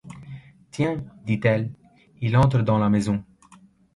[0.71, 1.05] Tiens!
[1.27, 1.71] dit-elle,
[2.21, 3.23] il entre dans la maison!